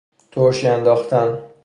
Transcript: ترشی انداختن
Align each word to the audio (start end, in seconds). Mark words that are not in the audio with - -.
ترشی 0.31 0.67
انداختن 0.67 1.43